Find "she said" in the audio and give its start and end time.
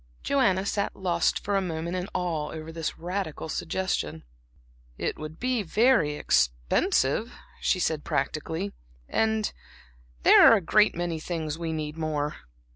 7.59-8.03